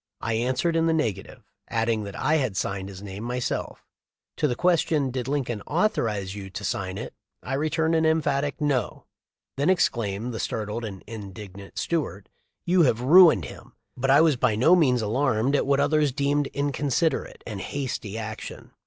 I 0.19 0.33
answered 0.33 0.75
in 0.75 0.87
the 0.87 0.95
neg 0.95 1.17
ative, 1.17 1.43
adding 1.67 2.05
that 2.05 2.15
I 2.19 2.37
had 2.37 2.57
signed 2.57 2.89
his 2.89 3.03
name 3.03 3.23
myself. 3.23 3.85
To 4.37 4.47
the 4.47 4.55
question, 4.55 5.11
"Did 5.11 5.27
Lincoln 5.27 5.61
authorize 5.67 6.33
you 6.33 6.49
to 6.49 6.63
THE 6.63 6.65
LIFE 6.65 6.73
OF 6.83 6.87
LINCOLN. 6.97 7.05
383 7.43 7.53
sign 7.53 7.53
it?" 7.53 7.53
I 7.53 7.53
returned 7.59 7.93
an 7.95 8.05
emphatic 8.07 8.59
"No." 8.59 9.05
"Then," 9.57 9.69
exclaimed 9.69 10.33
the 10.33 10.39
startled 10.39 10.83
and 10.85 11.03
indignant 11.05 11.77
Stuart, 11.77 12.29
"you 12.65 12.81
have 12.81 13.01
ruined 13.01 13.45
him." 13.45 13.73
But 13.95 14.09
I 14.09 14.21
was 14.21 14.37
by 14.37 14.55
no 14.55 14.75
means 14.75 15.03
alarmed 15.03 15.55
at 15.55 15.67
what 15.67 15.79
others 15.79 16.11
deemed 16.11 16.47
inconsiderate 16.47 17.43
and 17.45 17.61
hasty 17.61 18.17
action. 18.17 18.71